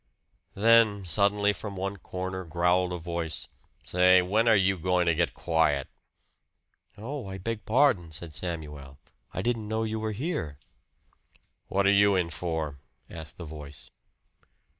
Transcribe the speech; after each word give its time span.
Then 0.55 1.05
suddenly 1.05 1.53
from 1.53 1.75
one 1.75 1.95
corner 1.97 2.43
growled 2.43 2.91
a 2.91 2.97
voice: 2.97 3.49
"Say, 3.85 4.23
when 4.23 4.47
are 4.47 4.55
you 4.55 4.79
going 4.79 5.05
to 5.05 5.13
get 5.13 5.35
quiet?" 5.35 5.89
"Oh, 6.97 7.27
I 7.27 7.37
beg 7.37 7.65
pardon," 7.67 8.11
said 8.11 8.33
Samuel. 8.33 8.97
"I 9.31 9.43
didn't 9.43 9.67
know 9.67 9.83
you 9.83 9.99
were 9.99 10.13
here." 10.13 10.57
"What 11.67 11.85
are 11.85 11.93
you 11.93 12.15
in 12.15 12.31
for?" 12.31 12.79
asked 13.11 13.37
the 13.37 13.45
voice. 13.45 13.91